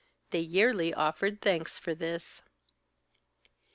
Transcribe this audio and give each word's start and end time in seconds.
They 0.31 0.39
yearly 0.39 0.95
offered 0.95 1.41
thanks 1.41 1.77
for 1.77 1.93
this. 1.93 2.41